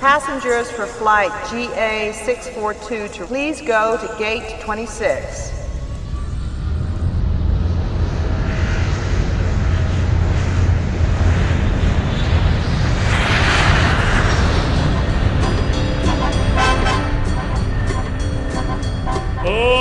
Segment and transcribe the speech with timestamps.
[0.00, 5.58] Passengers for flight GA642 to please go to gate 26.
[19.48, 19.77] Brasil,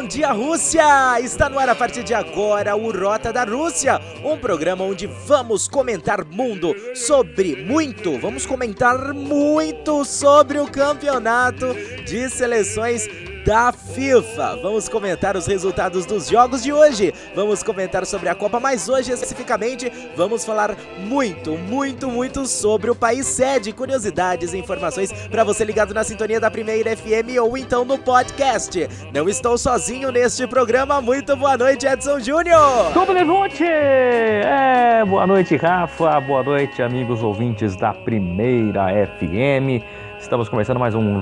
[0.00, 1.20] bom dia Rússia!
[1.20, 5.68] Está no ar a partir de agora o Rota da Rússia, um programa onde vamos
[5.68, 11.74] comentar mundo sobre muito, vamos comentar muito sobre o campeonato
[12.06, 13.06] de seleções
[13.44, 14.56] da FIFA.
[14.62, 17.12] Vamos comentar os resultados dos jogos de hoje.
[17.34, 22.94] Vamos comentar sobre a Copa, mas hoje especificamente vamos falar muito, muito, muito sobre o
[22.94, 27.84] país sede, curiosidades e informações para você ligado na sintonia da Primeira FM ou então
[27.84, 28.88] no podcast.
[29.12, 31.00] Não estou sozinho neste programa.
[31.00, 32.92] Muito boa noite, Edson Júnior.
[32.92, 33.64] Tudo levante!
[33.64, 36.20] É, boa noite, Rafa.
[36.20, 39.82] Boa noite, amigos ouvintes da Primeira FM.
[40.18, 41.18] Estamos começando mais um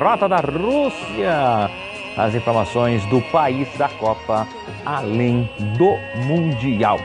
[0.00, 1.70] Rota da Rússia.
[2.16, 4.48] As informações do país da Copa,
[4.84, 6.98] além do Mundial,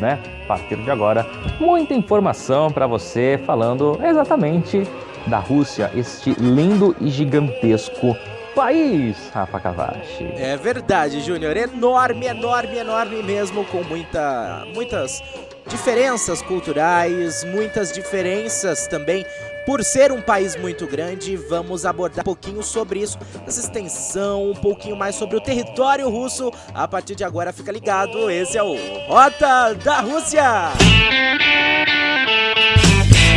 [0.00, 0.18] né?
[0.42, 1.24] A partir de agora,
[1.60, 4.82] muita informação para você falando exatamente
[5.28, 8.16] da Rússia, este lindo e gigantesco
[8.54, 10.28] país, Rafa Cavachi.
[10.36, 11.56] É verdade, Júnior.
[11.56, 15.22] Enorme, enorme, enorme mesmo, com muita, muitas
[15.68, 19.24] diferenças culturais, muitas diferenças também
[19.70, 24.54] por ser um país muito grande, vamos abordar um pouquinho sobre isso, essa extensão, um
[24.54, 26.50] pouquinho mais sobre o território russo.
[26.74, 28.74] A partir de agora, fica ligado, esse é o
[29.06, 30.42] Rota da Rússia!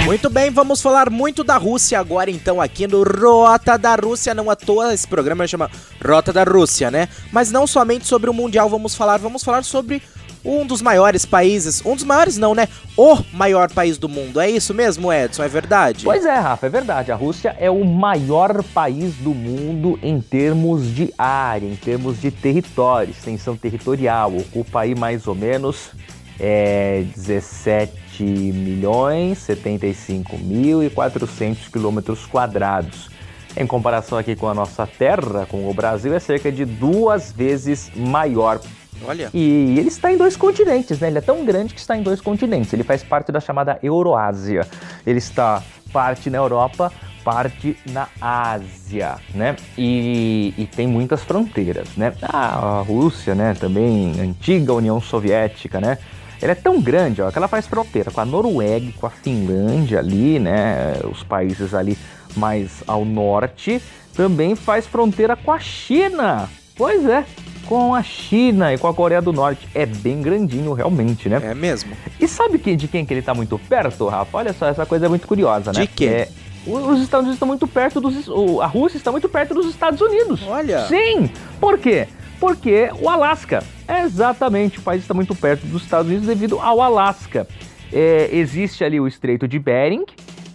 [0.05, 4.49] Muito bem, vamos falar muito da Rússia agora então aqui no Rota da Rússia, não
[4.49, 5.69] à toa esse programa chama
[6.03, 7.09] Rota da Rússia, né?
[7.31, 10.01] Mas não somente sobre o Mundial vamos falar, vamos falar sobre
[10.45, 12.67] um dos maiores países, um dos maiores não, né?
[12.97, 14.39] O maior país do mundo.
[14.39, 15.43] É isso mesmo, Edson?
[15.43, 16.03] É verdade?
[16.03, 17.11] Pois é, Rafa, é verdade.
[17.11, 22.29] A Rússia é o maior país do mundo em termos de área, em termos de
[22.29, 24.35] território, extensão territorial.
[24.35, 25.91] Ocupa aí mais ou menos
[26.39, 33.09] é, 17 milhões 75 mil e 400 quilômetros quadrados.
[33.55, 37.91] Em comparação aqui com a nossa terra, com o Brasil, é cerca de duas vezes
[37.95, 38.59] maior
[39.05, 39.29] Olha.
[39.33, 41.07] E ele está em dois continentes, né?
[41.07, 42.71] Ele é tão grande que está em dois continentes.
[42.73, 44.67] Ele faz parte da chamada Euroásia.
[45.05, 46.91] Ele está parte na Europa,
[47.23, 49.55] parte na Ásia, né?
[49.77, 52.13] E, e, tem muitas fronteiras, né?
[52.23, 53.53] A Rússia, né?
[53.53, 55.97] Também antiga União Soviética, né?
[56.41, 59.99] Ela é tão grande, ó, que ela faz fronteira com a Noruega, com a Finlândia
[59.99, 60.99] ali, né?
[61.09, 61.97] Os países ali
[62.35, 63.81] mais ao norte.
[64.13, 66.49] Também faz fronteira com a China.
[66.75, 67.23] Pois é,
[67.65, 69.67] com a China e com a Coreia do Norte.
[69.73, 71.39] É bem grandinho, realmente, né?
[71.43, 71.91] É mesmo.
[72.19, 74.37] E sabe que, de quem que ele está muito perto, Rafa?
[74.37, 75.81] Olha só, essa coisa é muito curiosa, né?
[75.81, 76.05] De quê?
[76.05, 76.27] É,
[76.65, 78.29] os Estados Unidos estão muito perto dos.
[78.61, 80.41] A Rússia está muito perto dos Estados Unidos.
[80.47, 80.87] Olha!
[80.87, 81.29] Sim!
[81.59, 82.07] Por quê?
[82.39, 83.63] Porque o Alasca.
[83.87, 87.47] É exatamente, o país está muito perto dos Estados Unidos devido ao Alasca.
[87.91, 90.05] É, existe ali o Estreito de Bering,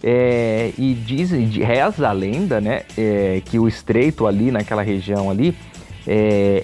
[0.03, 5.55] é, e diz, reza a lenda, né, é, que o estreito ali naquela região ali
[6.07, 6.63] é,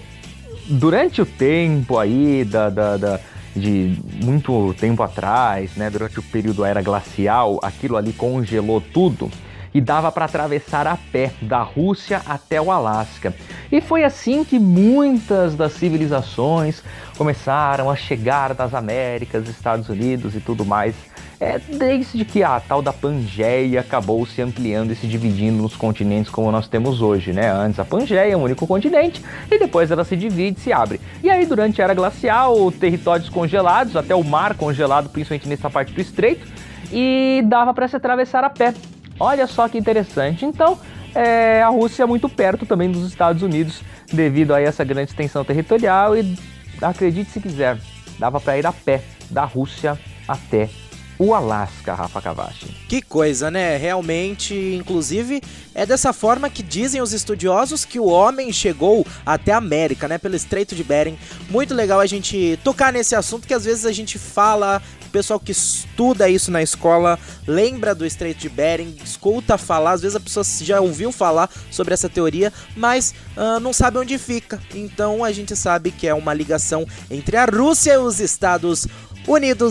[0.67, 3.19] durante o tempo aí da, da, da,
[3.55, 9.29] de muito tempo atrás, né, durante o período era glacial, aquilo ali congelou tudo
[9.73, 13.35] e dava para atravessar a pé da Rússia até o Alasca.
[13.69, 16.81] E foi assim que muitas das civilizações
[17.17, 20.95] começaram a chegar das Américas, Estados Unidos e tudo mais
[21.39, 26.31] é desde que a tal da Pangeia acabou se ampliando e se dividindo nos continentes
[26.31, 27.51] como nós temos hoje, né?
[27.51, 30.99] Antes a Pangeia é um único continente e depois ela se divide e se abre.
[31.23, 35.91] E aí durante a era glacial, territórios congelados, até o mar congelado, principalmente nessa parte
[35.93, 36.47] do estreito,
[36.91, 38.73] e dava para se atravessar a pé.
[39.19, 40.45] Olha só que interessante.
[40.45, 40.77] Então,
[41.13, 43.81] é, a Rússia é muito perto também dos Estados Unidos
[44.11, 46.37] devido a essa grande extensão territorial e
[46.81, 47.77] acredite se quiser,
[48.19, 50.69] dava para ir a pé da Rússia até
[51.17, 52.67] o Alasca, Rafa Cavachi.
[52.87, 53.77] Que coisa, né?
[53.77, 55.41] Realmente, inclusive,
[55.73, 60.17] é dessa forma que dizem os estudiosos que o homem chegou até a América, né?
[60.17, 61.17] Pelo Estreito de Bering.
[61.49, 65.39] Muito legal a gente tocar nesse assunto que às vezes a gente fala, o pessoal
[65.39, 70.19] que estuda isso na escola lembra do Estreito de Bering, escuta falar, às vezes a
[70.19, 74.59] pessoa já ouviu falar sobre essa teoria, mas uh, não sabe onde fica.
[74.73, 79.14] Então a gente sabe que é uma ligação entre a Rússia e os Estados Unidos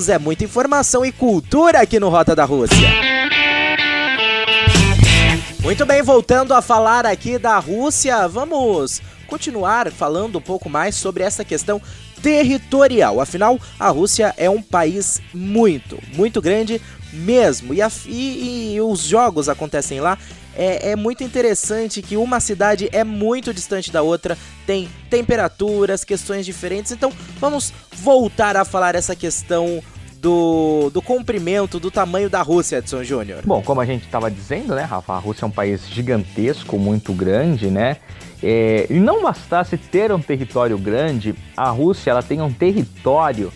[0.09, 2.77] é muita informação e cultura aqui no Rota da Rússia.
[5.63, 11.23] Muito bem, voltando a falar aqui da Rússia, vamos continuar falando um pouco mais sobre
[11.23, 11.81] essa questão
[12.21, 13.21] territorial.
[13.21, 16.81] Afinal, a Rússia é um país muito, muito grande
[17.13, 17.73] mesmo.
[17.73, 20.19] E, a, e, e os jogos acontecem lá.
[20.57, 26.47] É, é, muito interessante que uma cidade é muito distante da outra, tem temperaturas, questões
[26.47, 26.93] diferentes.
[26.93, 29.83] Então, vamos voltar a falar essa questão
[30.25, 33.43] do, do comprimento, do tamanho da Rússia, Edson Júnior?
[33.45, 37.13] Bom, como a gente estava dizendo, né, Rafa, a Rússia é um país gigantesco, muito
[37.13, 37.99] grande, né?
[38.43, 43.53] É, e não bastasse ter um território grande, a Rússia ela tem um território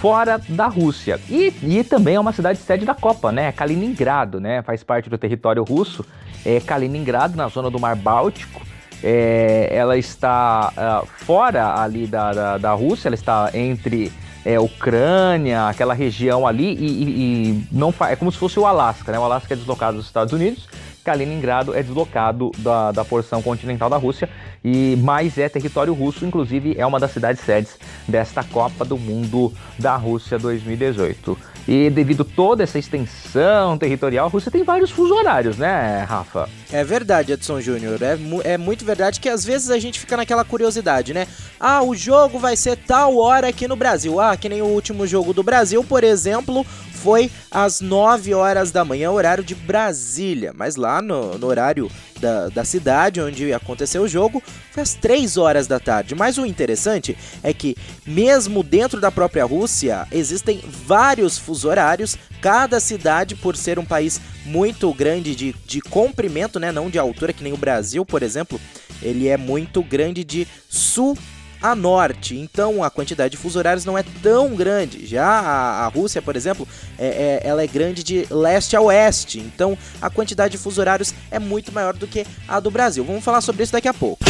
[0.00, 1.20] fora da Rússia.
[1.28, 3.52] E, e também é uma cidade sede da Copa, né?
[3.52, 4.62] Kaliningrado, né?
[4.62, 6.04] Faz parte do território russo.
[6.44, 8.62] É Kaliningrado, na zona do Mar Báltico.
[9.02, 14.10] É, ela está uh, fora ali da, da, da Rússia, ela está entre
[14.44, 19.12] é, Ucrânia, aquela região ali, e, e, e não é como se fosse o Alasca,
[19.12, 19.18] né?
[19.18, 20.68] O Alasca é deslocado dos Estados Unidos,
[21.04, 24.28] Kaliningrado é deslocado da, da porção continental da Rússia,
[24.64, 29.52] e mais é território russo, inclusive é uma das cidades sedes desta Copa do Mundo
[29.78, 31.50] da Rússia 2018.
[31.68, 36.48] E devido toda essa extensão territorial, a Rússia tem vários fuso horários, né, Rafa?
[36.72, 37.98] É verdade, Edson Júnior.
[38.02, 41.26] É, é muito verdade que às vezes a gente fica naquela curiosidade, né?
[41.58, 44.18] Ah, o jogo vai ser tal hora aqui no Brasil.
[44.20, 46.66] Ah, que nem o último jogo do Brasil, por exemplo,
[47.02, 50.52] foi às 9 horas da manhã, horário de Brasília.
[50.54, 55.36] Mas lá no, no horário da, da cidade onde aconteceu o jogo, foi às 3
[55.36, 56.14] horas da tarde.
[56.14, 57.76] Mas o interessante é que,
[58.06, 62.16] mesmo dentro da própria Rússia, existem vários fusos horários.
[62.40, 67.32] Cada cidade, por ser um país muito grande de, de comprimento, né, não de altura,
[67.32, 68.60] que nem o Brasil, por exemplo,
[69.02, 71.16] ele é muito grande de sul
[71.60, 72.36] a norte.
[72.36, 75.06] Então a quantidade de fuso horários não é tão grande.
[75.06, 76.66] Já a, a Rússia, por exemplo,
[76.98, 79.38] é, é, ela é grande de leste a oeste.
[79.38, 83.04] Então a quantidade de fuso horários é muito maior do que a do Brasil.
[83.04, 84.24] Vamos falar sobre isso daqui a pouco.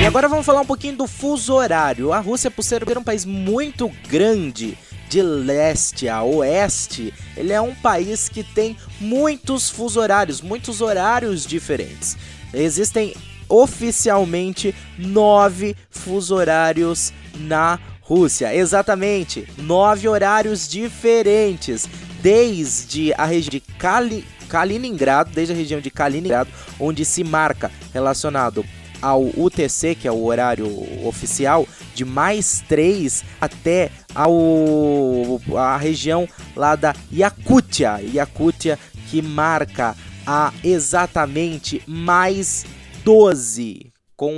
[0.00, 2.12] E agora vamos falar um pouquinho do fuso horário.
[2.12, 4.78] A Rússia, por ser um país muito grande,
[5.08, 11.46] de leste a oeste, ele é um país que tem muitos fuso horários, muitos horários
[11.46, 12.16] diferentes.
[12.52, 13.14] Existem
[13.48, 18.54] oficialmente nove fuso horários na Rússia.
[18.54, 21.88] Exatamente, nove horários diferentes,
[22.22, 26.50] desde a região de Kali, Kaliningrado, desde a região de Kaliningrado,
[26.80, 28.64] onde se marca relacionado
[29.00, 30.66] ao UTC, que é o horário
[31.06, 38.78] oficial, de mais três até ao a região lá da Yakutia, Yakutia
[39.08, 39.96] que marca
[40.26, 42.66] a exatamente mais
[43.08, 44.36] 12 com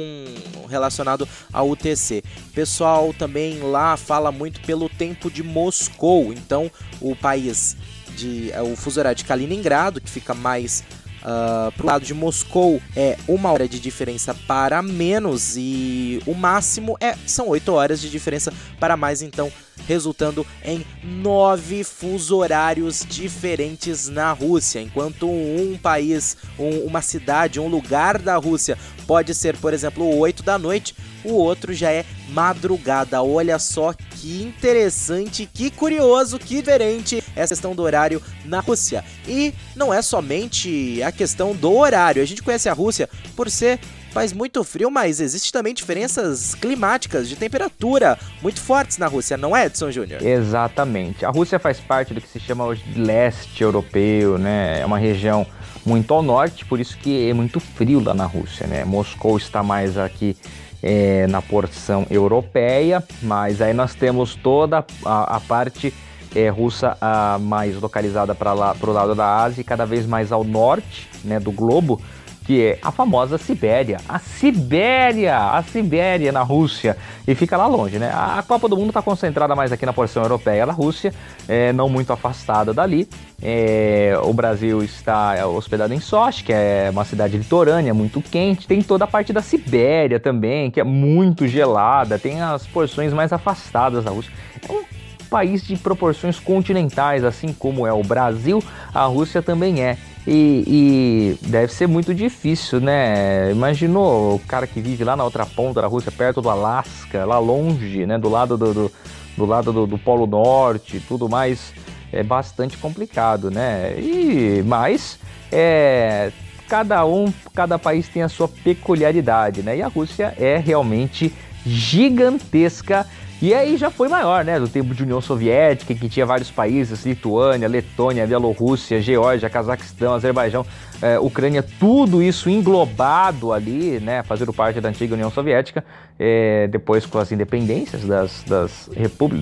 [0.69, 2.23] relacionado ao UTC.
[2.51, 6.33] O pessoal também lá fala muito pelo tempo de Moscou.
[6.33, 6.71] Então,
[7.01, 7.77] o país
[8.17, 10.85] de é o fuso horário de Kaliningrado, que fica mais
[11.23, 16.97] uh, pro lado de Moscou, é uma hora de diferença para menos e o máximo
[17.01, 19.23] é são 8 horas de diferença para mais.
[19.23, 19.53] Então,
[19.87, 24.81] resultando em nove fuso horários diferentes na Rússia.
[24.81, 28.79] Enquanto um país, um, uma cidade, um lugar da Rússia
[29.11, 33.21] pode ser, por exemplo, 8 da noite, o outro já é madrugada.
[33.21, 39.05] Olha só que interessante, que curioso, que diferente essa questão do horário na Rússia.
[39.27, 42.23] E não é somente a questão do horário.
[42.23, 47.29] A gente conhece a Rússia por ser faz muito frio, mas existe também diferenças climáticas
[47.29, 50.23] de temperatura muito fortes na Rússia, não é, Edson Júnior?
[50.23, 51.25] Exatamente.
[51.25, 54.81] A Rússia faz parte do que se chama hoje de leste europeu, né?
[54.81, 55.47] É uma região
[55.85, 58.85] muito ao norte, por isso que é muito frio lá na Rússia, né?
[58.85, 60.37] Moscou está mais aqui
[60.83, 65.93] é, na porção europeia, mas aí nós temos toda a, a parte
[66.35, 70.33] é, russa a, mais localizada para lá para o lado da Ásia, cada vez mais
[70.33, 72.01] ao norte, né, do globo
[72.45, 73.99] que é a famosa Sibéria.
[74.09, 76.97] A Sibéria, a Sibéria na Rússia.
[77.27, 78.11] E fica lá longe, né?
[78.13, 81.15] A Copa do Mundo está concentrada mais aqui na porção europeia da Rússia,
[81.49, 83.09] é, não muito afastada dali.
[83.43, 88.67] É, o Brasil está hospedado em Sochi, que é uma cidade litorânea, muito quente.
[88.67, 92.19] Tem toda a parte da Sibéria também, que é muito gelada.
[92.19, 94.33] Tem as porções mais afastadas da Rússia.
[94.69, 94.85] É um
[95.31, 99.97] país de proporções continentais, assim como é o Brasil, a Rússia também é.
[100.27, 103.51] E, e, deve ser muito difícil, né?
[103.51, 107.39] Imaginou o cara que vive lá na outra ponta da Rússia, perto do Alasca, lá
[107.39, 108.19] longe, né?
[108.19, 108.93] Do lado do, do,
[109.37, 111.73] do lado do, do, Polo Norte, tudo mais.
[112.13, 113.95] É bastante complicado, né?
[113.99, 115.19] E mas
[115.51, 116.33] é,
[116.69, 119.79] cada um, cada país tem a sua peculiaridade, né?
[119.79, 121.33] E a Rússia é realmente
[121.65, 123.07] gigantesca
[123.43, 124.61] E aí já foi maior, né?
[124.61, 130.67] Do tempo de União Soviética, que tinha vários países, Lituânia, Letônia, Bielorrússia, Geórgia, Cazaquistão, Azerbaijão,
[131.01, 134.23] é, Ucrânia, tudo isso englobado ali, né?
[134.23, 135.83] Fazendo parte da antiga União Soviética,
[136.19, 138.91] é, depois com as independências das, das,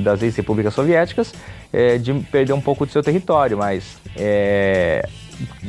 [0.04, 1.34] das ex-repúblicas soviéticas,
[1.72, 3.98] é, de perder um pouco do seu território, mas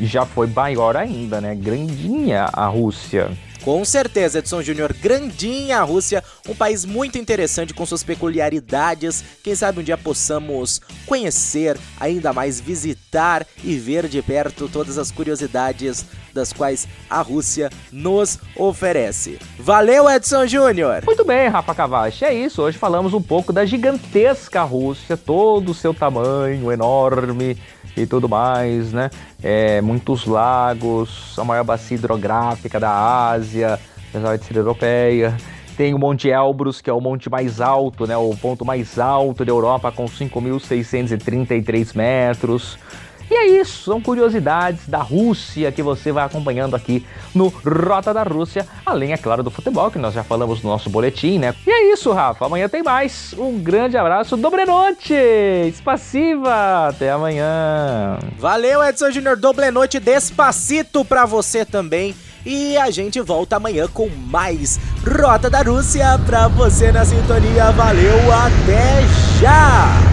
[0.01, 1.55] já foi maior ainda, né?
[1.55, 3.31] Grandinha a Rússia.
[3.63, 9.23] Com certeza, Edson Júnior, grandinha a Rússia, um país muito interessante com suas peculiaridades.
[9.43, 15.11] Quem sabe um dia possamos conhecer, ainda mais visitar e ver de perto todas as
[15.11, 19.37] curiosidades das quais a Rússia nos oferece.
[19.57, 21.03] Valeu, Edson Júnior!
[21.05, 22.61] Muito bem, Rafa Cavache, é isso.
[22.61, 27.57] Hoje falamos um pouco da gigantesca Rússia, todo o seu tamanho enorme
[27.97, 29.09] e tudo mais, né?
[29.41, 33.79] É, muitos lagos, a maior bacia hidrográfica da Ásia,
[34.09, 35.35] apesar de ser europeia.
[35.77, 38.17] Tem o Monte Elbrus, que é o monte mais alto, né?
[38.17, 42.77] O ponto mais alto da Europa, com 5.633 metros.
[43.29, 48.23] E é isso, são curiosidades da Rússia que você vai acompanhando aqui no Rota da
[48.23, 51.53] Rússia, além, é claro, do futebol, que nós já falamos no nosso boletim, né?
[51.65, 53.35] E é isso, Rafa, amanhã tem mais.
[53.37, 55.13] Um grande abraço, dobre noite,
[55.67, 58.17] espassiva, até amanhã.
[58.39, 62.15] Valeu, Edson Júnior, doble noite, despacito pra você também.
[62.45, 67.71] E a gente volta amanhã com mais Rota da Rússia pra você na sintonia.
[67.71, 69.03] Valeu, até
[69.39, 70.08] já!